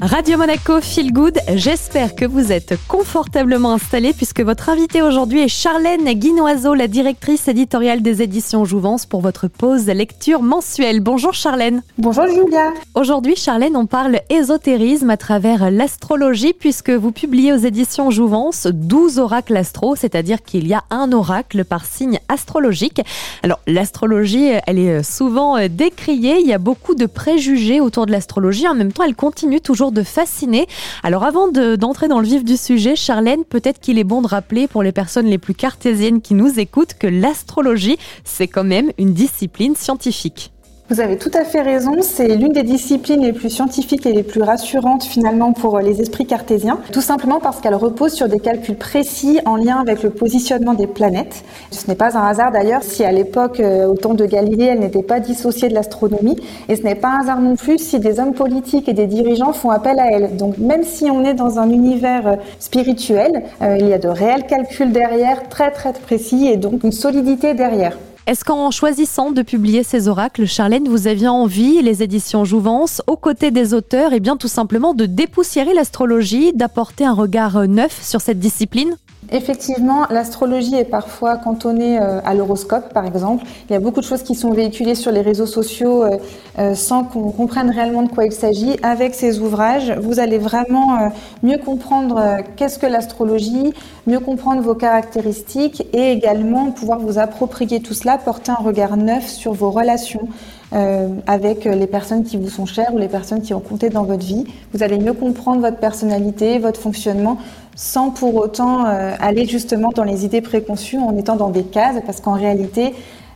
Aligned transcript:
Radio 0.00 0.38
Monaco 0.38 0.80
Feel 0.80 1.12
Good, 1.12 1.40
j'espère 1.56 2.14
que 2.14 2.24
vous 2.24 2.52
êtes 2.52 2.78
confortablement 2.86 3.72
installés 3.72 4.12
puisque 4.12 4.42
votre 4.42 4.68
invitée 4.68 5.02
aujourd'hui 5.02 5.40
est 5.40 5.48
Charlène 5.48 6.04
Guinoiseau, 6.12 6.74
la 6.74 6.86
directrice 6.86 7.48
éditoriale 7.48 8.00
des 8.00 8.22
éditions 8.22 8.64
Jouvence 8.64 9.06
pour 9.06 9.22
votre 9.22 9.48
pause 9.48 9.86
lecture 9.86 10.40
mensuelle. 10.40 11.00
Bonjour 11.00 11.34
Charlène. 11.34 11.82
Bonjour 11.98 12.28
Julia. 12.28 12.74
Aujourd'hui 12.94 13.34
Charlène, 13.34 13.74
on 13.74 13.86
parle 13.86 14.20
ésotérisme 14.30 15.10
à 15.10 15.16
travers 15.16 15.68
l'astrologie 15.72 16.52
puisque 16.52 16.90
vous 16.90 17.10
publiez 17.10 17.52
aux 17.52 17.56
éditions 17.56 18.12
Jouvence 18.12 18.68
12 18.68 19.18
oracles 19.18 19.56
astro, 19.56 19.96
c'est-à-dire 19.96 20.44
qu'il 20.44 20.68
y 20.68 20.74
a 20.74 20.84
un 20.90 21.10
oracle 21.10 21.64
par 21.64 21.84
signe 21.84 22.20
astrologique. 22.28 23.02
Alors 23.42 23.58
l'astrologie, 23.66 24.52
elle 24.64 24.78
est 24.78 25.02
souvent 25.02 25.56
décriée, 25.68 26.38
il 26.38 26.46
y 26.46 26.52
a 26.52 26.58
beaucoup 26.58 26.94
de 26.94 27.06
préjugés 27.06 27.80
autour 27.80 28.06
de 28.06 28.12
l'astrologie, 28.12 28.68
en 28.68 28.76
même 28.76 28.92
temps 28.92 29.02
elle 29.02 29.16
continue 29.16 29.60
toujours 29.60 29.87
de 29.92 30.02
fasciner. 30.02 30.66
Alors 31.02 31.24
avant 31.24 31.48
d'entrer 31.48 32.08
dans 32.08 32.20
le 32.20 32.26
vif 32.26 32.44
du 32.44 32.56
sujet, 32.56 32.96
Charlène, 32.96 33.44
peut-être 33.44 33.80
qu'il 33.80 33.98
est 33.98 34.04
bon 34.04 34.22
de 34.22 34.28
rappeler 34.28 34.68
pour 34.68 34.82
les 34.82 34.92
personnes 34.92 35.26
les 35.26 35.38
plus 35.38 35.54
cartésiennes 35.54 36.20
qui 36.20 36.34
nous 36.34 36.58
écoutent 36.58 36.94
que 36.94 37.06
l'astrologie, 37.06 37.98
c'est 38.24 38.48
quand 38.48 38.64
même 38.64 38.90
une 38.98 39.14
discipline 39.14 39.76
scientifique. 39.76 40.52
Vous 40.90 41.00
avez 41.02 41.18
tout 41.18 41.30
à 41.34 41.44
fait 41.44 41.60
raison, 41.60 41.96
c'est 42.00 42.34
l'une 42.34 42.52
des 42.52 42.62
disciplines 42.62 43.20
les 43.20 43.34
plus 43.34 43.50
scientifiques 43.50 44.06
et 44.06 44.12
les 44.14 44.22
plus 44.22 44.40
rassurantes 44.40 45.04
finalement 45.04 45.52
pour 45.52 45.80
les 45.80 46.00
esprits 46.00 46.24
cartésiens, 46.24 46.78
tout 46.94 47.02
simplement 47.02 47.40
parce 47.40 47.60
qu'elle 47.60 47.74
repose 47.74 48.14
sur 48.14 48.26
des 48.26 48.38
calculs 48.40 48.74
précis 48.74 49.38
en 49.44 49.56
lien 49.56 49.76
avec 49.80 50.02
le 50.02 50.08
positionnement 50.08 50.72
des 50.72 50.86
planètes. 50.86 51.44
Ce 51.72 51.88
n'est 51.88 51.94
pas 51.94 52.16
un 52.16 52.26
hasard 52.26 52.52
d'ailleurs 52.52 52.82
si 52.82 53.04
à 53.04 53.12
l'époque, 53.12 53.60
euh, 53.60 53.86
au 53.86 53.96
temps 53.96 54.14
de 54.14 54.24
Galilée, 54.24 54.64
elle 54.64 54.80
n'était 54.80 55.02
pas 55.02 55.20
dissociée 55.20 55.68
de 55.68 55.74
l'astronomie, 55.74 56.38
et 56.70 56.76
ce 56.76 56.82
n'est 56.84 56.94
pas 56.94 57.08
un 57.08 57.20
hasard 57.20 57.40
non 57.42 57.54
plus 57.54 57.76
si 57.76 58.00
des 58.00 58.18
hommes 58.18 58.32
politiques 58.32 58.88
et 58.88 58.94
des 58.94 59.06
dirigeants 59.06 59.52
font 59.52 59.68
appel 59.68 59.98
à 59.98 60.06
elle. 60.10 60.36
Donc 60.36 60.56
même 60.56 60.84
si 60.84 61.10
on 61.10 61.22
est 61.22 61.34
dans 61.34 61.58
un 61.58 61.68
univers 61.68 62.26
euh, 62.26 62.36
spirituel, 62.60 63.42
euh, 63.60 63.76
il 63.78 63.88
y 63.88 63.92
a 63.92 63.98
de 63.98 64.08
réels 64.08 64.46
calculs 64.46 64.92
derrière, 64.92 65.50
très 65.50 65.70
très 65.70 65.92
précis, 65.92 66.46
et 66.46 66.56
donc 66.56 66.82
une 66.82 66.92
solidité 66.92 67.52
derrière. 67.52 67.98
Est-ce 68.28 68.44
qu'en 68.44 68.70
choisissant 68.70 69.30
de 69.30 69.40
publier 69.40 69.82
ces 69.82 70.06
oracles, 70.06 70.44
Charlène, 70.46 70.86
vous 70.86 71.06
aviez 71.06 71.28
envie, 71.28 71.80
les 71.80 72.02
éditions 72.02 72.44
Jouvence, 72.44 73.00
aux 73.06 73.16
côtés 73.16 73.50
des 73.50 73.72
auteurs, 73.72 74.12
et 74.12 74.16
eh 74.16 74.20
bien 74.20 74.36
tout 74.36 74.48
simplement 74.48 74.92
de 74.92 75.06
dépoussiérer 75.06 75.72
l'astrologie, 75.72 76.52
d'apporter 76.52 77.06
un 77.06 77.14
regard 77.14 77.66
neuf 77.66 78.02
sur 78.02 78.20
cette 78.20 78.38
discipline? 78.38 78.98
Effectivement, 79.30 80.06
l'astrologie 80.08 80.76
est 80.76 80.84
parfois 80.84 81.36
cantonnée 81.36 82.00
euh, 82.00 82.20
à 82.24 82.32
l'horoscope, 82.32 82.94
par 82.94 83.04
exemple. 83.04 83.44
Il 83.68 83.74
y 83.74 83.76
a 83.76 83.80
beaucoup 83.80 84.00
de 84.00 84.06
choses 84.06 84.22
qui 84.22 84.34
sont 84.34 84.52
véhiculées 84.52 84.94
sur 84.94 85.12
les 85.12 85.20
réseaux 85.20 85.46
sociaux 85.46 86.02
euh, 86.02 86.16
euh, 86.58 86.74
sans 86.74 87.04
qu'on 87.04 87.30
comprenne 87.30 87.68
réellement 87.68 88.02
de 88.02 88.08
quoi 88.08 88.24
il 88.24 88.32
s'agit. 88.32 88.76
Avec 88.82 89.14
ces 89.14 89.40
ouvrages, 89.40 89.92
vous 90.00 90.18
allez 90.18 90.38
vraiment 90.38 91.10
mieux 91.42 91.58
comprendre 91.58 92.38
qu'est-ce 92.56 92.78
que 92.78 92.86
l'astrologie, 92.86 93.74
mieux 94.06 94.20
comprendre 94.20 94.62
vos 94.62 94.74
caractéristiques 94.74 95.86
et 95.92 96.12
également 96.12 96.70
pouvoir 96.70 96.98
vous 96.98 97.18
approprier 97.18 97.80
tout 97.80 97.94
cela, 97.94 98.16
porter 98.16 98.52
un 98.52 98.62
regard 98.62 98.96
neuf 98.96 99.28
sur 99.28 99.52
vos 99.52 99.70
relations 99.70 100.28
avec 100.72 101.64
les 101.64 101.86
personnes 101.86 102.24
qui 102.24 102.36
vous 102.36 102.50
sont 102.50 102.66
chères 102.66 102.92
ou 102.92 102.98
les 102.98 103.08
personnes 103.08 103.40
qui 103.40 103.54
ont 103.54 103.60
compté 103.60 103.88
dans 103.88 104.04
votre 104.04 104.24
vie. 104.24 104.44
Vous 104.74 104.82
allez 104.82 104.98
mieux 104.98 105.14
comprendre 105.14 105.60
votre 105.62 105.78
personnalité, 105.78 106.58
votre 106.58 106.80
fonctionnement 106.80 107.38
sans 107.78 108.10
pour 108.10 108.34
autant 108.34 108.86
euh, 108.86 109.14
aller 109.20 109.46
justement 109.46 109.90
dans 109.94 110.02
les 110.02 110.24
idées 110.24 110.40
préconçues 110.40 110.98
en 110.98 111.16
étant 111.16 111.36
dans 111.36 111.50
des 111.50 111.62
cases, 111.62 111.94
parce 112.04 112.20
qu'en 112.20 112.32
réalité, 112.32 112.92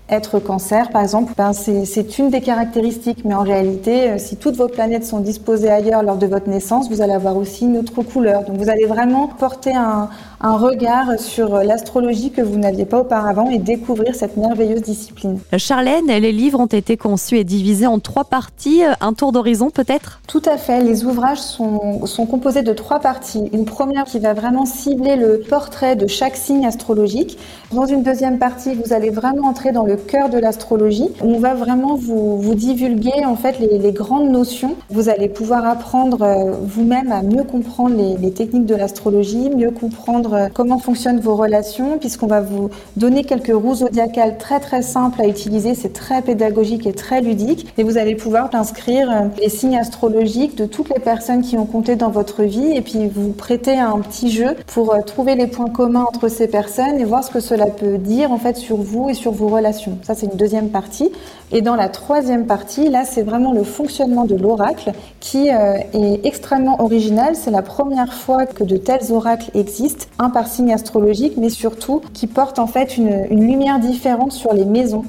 être 0.08 0.39
cancer, 0.41 0.91
par 0.91 1.03
exemple, 1.03 1.33
ben 1.36 1.53
c'est 1.53 2.19
une 2.19 2.28
des 2.28 2.41
caractéristiques, 2.41 3.25
mais 3.25 3.34
en 3.34 3.42
réalité, 3.42 4.11
euh, 4.11 4.19
si 4.19 4.36
toutes 4.36 4.56
vos 4.56 4.69
planètes 4.69 5.05
sont 5.05 5.20
disposées 5.20 5.70
ailleurs 5.70 6.03
lors 6.03 6.17
de 6.17 6.27
votre 6.27 6.48
naissance, 6.50 6.91
vous 6.91 7.00
allez 7.00 7.14
avoir 7.14 7.36
aussi 7.36 7.64
une 7.64 7.78
autre 7.78 8.03
couleur. 8.03 8.45
Donc 8.45 8.56
vous 8.58 8.69
allez 8.69 8.84
vraiment 8.84 9.28
porter 9.28 9.75
un, 9.75 10.11
un 10.42 10.57
regard 10.57 11.18
sur 11.18 11.63
l'astrologie 11.63 12.30
que 12.30 12.42
vous 12.42 12.58
n'aviez 12.58 12.85
pas 12.85 13.01
auparavant 13.01 13.48
et 13.48 13.58
découvrir 13.58 14.14
cette 14.14 14.36
merveilleuse 14.36 14.83
discipline. 14.83 15.39
Charlène, 15.57 16.07
les 16.07 16.33
livres 16.33 16.61
ont 16.61 16.67
été 16.67 16.96
conçus 16.96 17.39
et 17.39 17.45
divisés 17.45 17.86
en 17.86 17.98
trois 18.01 18.24
parties. 18.24 18.83
Un 19.01 19.13
tour 19.13 19.33
d'horizon 19.33 19.70
peut-être? 19.70 20.20
Tout 20.27 20.42
à 20.45 20.58
fait. 20.58 20.83
Les 20.83 21.05
ouvrages 21.05 21.39
sont, 21.39 22.05
sont 22.07 22.27
composés 22.27 22.63
de 22.63 22.73
trois 22.73 23.01
parties. 23.01 23.48
Une 23.52 23.64
première 23.64 24.05
qui 24.05 24.19
va 24.19 24.34
vraiment 24.34 24.67
cibler 24.67 25.17
le 25.17 25.40
portrait 25.48 25.96
de 25.96 26.07
chaque 26.07 26.36
signe 26.36 26.67
astrologique. 26.67 27.39
Dans 27.73 27.86
une 27.86 28.02
deuxième 28.02 28.39
partie, 28.39 28.74
vous 28.74 28.92
allez 28.92 29.11
vraiment 29.11 29.48
entrer 29.48 29.73
dans 29.73 29.84
le 29.84 29.96
cœur 30.02 30.29
de 30.29 30.39
l'astrologie. 30.39 31.08
On 31.23 31.39
va 31.39 31.55
vraiment 31.55 31.95
vous, 31.95 32.39
vous 32.39 32.55
divulguer 32.55 33.24
en 33.24 33.36
fait 33.36 33.58
les, 33.58 33.92
grandes 33.92 34.30
notions. 34.30 34.74
Vous 34.90 35.08
allez 35.08 35.29
pouvoir 35.29 35.67
apprendre 35.67 36.23
euh, 36.23 36.52
vous-même 36.63 37.13
à 37.13 37.23
mieux 37.23 37.45
comprendre 37.45 37.96
les, 37.96 38.30
techniques 38.30 38.67
de 38.67 38.74
l'astrologie, 38.74 39.51
mieux 39.51 39.70
comprendre 39.70 40.35
euh, 40.35 40.48
comment 40.52 40.79
fonctionnent 40.79 41.20
vos 41.20 41.36
relations, 41.36 41.98
puisqu'on 41.98 42.27
va 42.27 42.40
vous 42.40 42.70
donner 42.96 43.24
quelques 43.24 43.55
roues 43.55 43.74
zodiacales 43.77 44.39
très 44.39 44.61
très 44.61 44.83
simples 44.83 45.20
à 45.20 45.27
utiliser. 45.27 45.74
C'est 45.74 45.92
très 45.92 46.23
pédagogique 46.23 46.86
et 46.86 46.92
très 46.92 47.20
ludique. 47.20 47.67
Et 47.77 47.83
vous 47.83 47.98
allez 47.98 48.14
pouvoir 48.14 48.48
inscrire 48.55 49.11
euh, 49.11 49.29
les 49.40 49.48
signes 49.48 49.77
astrologiques 49.77 50.57
de 50.57 50.67
toutes 50.67 50.89
les 50.89 51.01
personnes 51.01 51.42
qui 51.42 51.58
ont 51.58 51.67
compté 51.67 51.96
dans 51.96 52.11
votre 52.11 52.42
vie 52.42 52.73
et 52.74 52.80
puis 52.80 53.08
vous 53.08 53.33
prêter 53.33 53.79
un 53.79 53.98
petit 53.98 54.30
jeu 54.30 54.57
pour 54.67 54.96
trouver 55.05 55.34
les 55.34 55.46
points 55.46 55.69
communs 55.69 56.07
entre 56.08 56.29
ces 56.29 56.48
personnes 56.48 56.98
et 56.98 57.05
voir 57.05 57.24
ce 57.24 57.30
que 57.30 57.40
cela 57.40 57.67
peut 57.67 57.98
dire 57.98 58.33
en 58.33 58.39
fait 58.39 58.57
sur 58.57 58.77
vous 58.77 59.11
et 59.11 59.14
sur 59.14 59.33
vos 59.33 59.48
relations. 59.48 59.82
Ça, 60.03 60.15
c'est 60.15 60.27
une 60.27 60.37
deuxième 60.37 60.70
partie. 60.70 61.11
Et 61.51 61.61
dans 61.61 61.75
la 61.75 61.89
troisième 61.89 62.47
partie, 62.47 62.89
là, 62.89 63.05
c'est 63.05 63.23
vraiment 63.23 63.53
le 63.53 63.65
fonctionnement 63.65 64.25
de 64.25 64.35
l'oracle 64.35 64.93
qui 65.20 65.48
est 65.48 66.20
extrêmement 66.25 66.81
original. 66.83 67.37
C'est 67.37 67.51
la 67.51 67.63
première 67.63 68.13
fois 68.13 68.47
que 68.47 68.65
de 68.65 68.77
tels 68.77 69.13
oracles 69.13 69.51
existent 69.55 70.07
un 70.19 70.31
par 70.31 70.47
signe 70.47 70.73
astrologique, 70.73 71.35
mais 71.37 71.51
surtout 71.51 72.01
qui 72.13 72.27
porte 72.27 72.59
en 72.59 72.67
fait 72.67 72.97
une, 72.97 73.27
une 73.31 73.47
lumière 73.47 73.79
différente 73.79 74.33
sur 74.33 74.53
les 74.53 74.65
maisons 74.65 75.05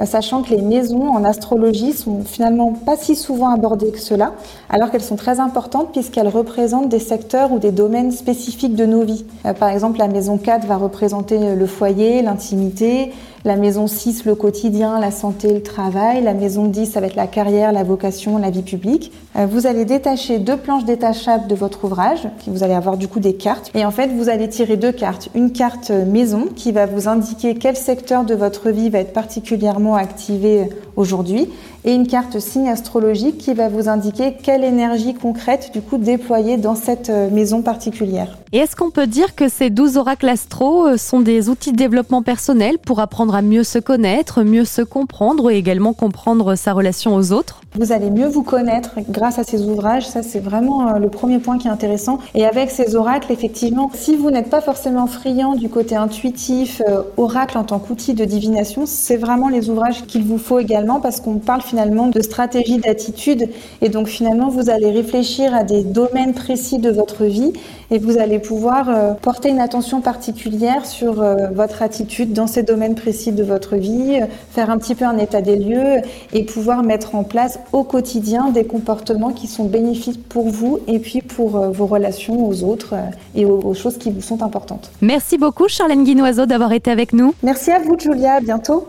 euh, 0.00 0.04
sachant 0.04 0.42
que 0.42 0.50
les 0.50 0.62
maisons 0.62 1.08
en 1.08 1.24
astrologie 1.24 1.92
sont 1.92 2.22
finalement 2.24 2.72
pas 2.72 2.96
si 2.96 3.16
souvent 3.16 3.50
abordées 3.50 3.90
que 3.90 3.98
cela, 3.98 4.32
alors 4.70 4.90
qu'elles 4.90 5.02
sont 5.02 5.16
très 5.16 5.40
importantes 5.40 5.90
puisqu'elles 5.92 6.28
représentent 6.28 6.88
des 6.88 7.00
secteurs 7.00 7.52
ou 7.52 7.58
des 7.58 7.72
domaines 7.72 8.12
spécifiques 8.12 8.76
de 8.76 8.86
nos 8.86 9.02
vies. 9.02 9.24
Euh, 9.44 9.54
par 9.54 9.70
exemple, 9.70 9.98
la 9.98 10.08
maison 10.08 10.38
4 10.38 10.66
va 10.66 10.76
représenter 10.76 11.54
le 11.54 11.66
foyer, 11.66 12.22
l'intimité, 12.22 13.12
la 13.44 13.56
maison 13.56 13.86
6, 13.86 14.24
le 14.24 14.34
quotidien, 14.34 14.98
la 15.00 15.10
santé, 15.10 15.52
le 15.52 15.62
travail. 15.62 16.22
La 16.22 16.34
maison 16.34 16.66
10, 16.66 16.86
ça 16.86 17.00
va 17.00 17.06
être 17.06 17.16
la 17.16 17.26
carrière, 17.26 17.72
la 17.72 17.84
vocation, 17.84 18.38
la 18.38 18.50
vie 18.50 18.62
publique. 18.62 19.12
Euh, 19.36 19.46
vous 19.46 19.66
allez 19.66 19.84
détacher 19.84 20.38
deux 20.38 20.56
planches 20.56 20.84
détachables 20.84 21.46
de 21.46 21.54
votre 21.54 21.84
ouvrage, 21.84 22.28
vous 22.46 22.62
allez 22.62 22.74
avoir 22.74 22.96
du 22.96 23.08
coup 23.08 23.20
des 23.20 23.34
cartes. 23.34 23.70
Et 23.74 23.84
en 23.84 23.90
fait, 23.90 24.08
vous 24.08 24.28
allez 24.28 24.48
tirer 24.48 24.76
deux 24.76 24.92
cartes. 24.92 25.28
Une 25.34 25.52
carte 25.52 25.90
maison 25.90 26.46
qui 26.54 26.72
va 26.72 26.86
vous 26.86 27.08
indiquer 27.08 27.54
quel 27.54 27.76
secteur 27.76 28.24
de 28.24 28.34
votre 28.34 28.70
vie 28.70 28.90
va 28.90 28.98
être 28.98 29.12
particulièrement 29.12 29.94
activé 29.94 30.68
aujourd'hui 30.96 31.48
et 31.84 31.94
une 31.94 32.06
carte 32.06 32.38
signe 32.40 32.68
astrologique 32.68 33.38
qui 33.38 33.54
va 33.54 33.68
vous 33.68 33.88
indiquer 33.88 34.34
quelle 34.42 34.64
énergie 34.64 35.14
concrète 35.14 35.70
du 35.72 35.80
coup 35.80 35.96
déployer 35.96 36.56
dans 36.56 36.74
cette 36.74 37.08
euh, 37.08 37.30
maison 37.30 37.62
particulière. 37.62 38.36
Et 38.52 38.58
est-ce 38.58 38.76
qu'on 38.76 38.90
peut 38.90 39.06
dire 39.06 39.34
que 39.34 39.50
ces 39.50 39.68
12 39.68 39.98
oracles 39.98 40.28
astro 40.28 40.86
euh, 40.86 40.96
sont 40.96 41.20
des 41.20 41.50
outils 41.50 41.72
de 41.72 41.76
développement 41.76 42.22
personnel 42.22 42.78
pour 42.78 42.98
apprendre 42.98 43.34
à 43.34 43.42
mieux 43.42 43.62
se 43.62 43.78
connaître, 43.78 44.42
mieux 44.42 44.64
se 44.64 44.80
comprendre 44.80 45.50
et 45.50 45.58
également 45.58 45.92
comprendre 45.92 46.54
sa 46.54 46.72
relation 46.72 47.14
aux 47.14 47.32
autres? 47.32 47.60
Vous 47.74 47.92
allez 47.92 48.10
mieux 48.10 48.26
vous 48.26 48.42
connaître 48.42 48.94
grâce 49.10 49.38
à 49.38 49.44
ces 49.44 49.62
ouvrages, 49.66 50.06
ça 50.06 50.22
c'est 50.22 50.40
vraiment 50.40 50.88
euh, 50.88 50.98
le 50.98 51.08
premier 51.08 51.38
point 51.38 51.58
qui 51.58 51.68
est 51.68 51.70
intéressant. 51.70 52.18
Et 52.34 52.46
avec 52.46 52.70
ces 52.70 52.96
oracles, 52.96 53.30
effectivement, 53.30 53.90
si 53.94 54.16
vous 54.16 54.30
n'êtes 54.30 54.50
pas 54.50 54.60
forcément 54.60 55.06
friand 55.06 55.54
du 55.54 55.68
côté 55.68 55.94
intuitif, 55.94 56.82
oracle 57.16 57.58
en 57.58 57.64
tant 57.64 57.78
qu'outil 57.78 58.14
de 58.14 58.24
divination, 58.24 58.84
c'est 58.86 59.16
vraiment 59.16 59.48
les 59.48 59.68
ouvrages 59.70 60.06
qu'il 60.06 60.24
vous 60.24 60.38
faut 60.38 60.58
également 60.58 61.00
parce 61.00 61.20
qu'on 61.20 61.38
parle 61.38 61.60
finalement 61.60 62.08
de 62.08 62.20
stratégie 62.22 62.78
d'attitude 62.78 63.48
et 63.82 63.88
donc 63.88 64.08
finalement 64.08 64.48
vous 64.48 64.70
allez 64.70 64.90
réfléchir 64.90 65.54
à 65.54 65.62
des 65.62 65.82
domaines 65.84 66.34
précis 66.34 66.78
de 66.78 66.90
votre 66.90 67.24
vie 67.24 67.52
et 67.90 67.98
vous 67.98 68.18
allez 68.18 68.38
pouvoir 68.38 68.88
euh, 68.88 69.14
porter 69.14 69.48
une 69.48 69.60
attention 69.60 70.00
particulière 70.00 70.84
sur 70.84 71.22
euh, 71.22 71.48
votre 71.52 71.82
attitude 71.82 72.32
dans 72.32 72.46
ces 72.46 72.62
domaines 72.62 72.94
précis 72.94 73.32
de 73.32 73.42
votre 73.42 73.76
vie, 73.76 74.20
faire 74.50 74.70
un 74.70 74.78
petit 74.78 74.94
peu 74.94 75.04
un 75.04 75.18
état 75.18 75.40
des 75.40 75.56
lieux 75.56 76.02
et 76.32 76.44
pouvoir 76.44 76.82
mettre 76.82 77.14
en 77.14 77.24
place 77.24 77.58
au 77.72 77.84
quotidien 77.84 78.50
des 78.50 78.64
comportements 78.64 79.32
qui 79.32 79.46
sont 79.46 79.64
bénéfiques 79.64 80.28
pour 80.28 80.48
vous 80.48 80.78
et 80.86 80.98
puis 80.98 81.22
pour 81.22 81.56
euh, 81.56 81.70
vos 81.70 81.86
relations 81.86 82.46
aux 82.46 82.64
autres 82.64 82.94
et 83.34 83.44
aux, 83.44 83.74
choses 83.74 83.98
qui 83.98 84.10
vous 84.10 84.20
sont 84.20 84.42
importantes. 84.42 84.90
Merci 85.00 85.38
beaucoup 85.38 85.68
Charlène 85.68 86.04
Guinoiseau 86.04 86.46
d'avoir 86.46 86.72
été 86.72 86.90
avec 86.90 87.12
nous. 87.12 87.34
Merci 87.42 87.70
à 87.70 87.78
vous 87.78 87.98
Julia, 87.98 88.34
à 88.34 88.40
bientôt. 88.40 88.86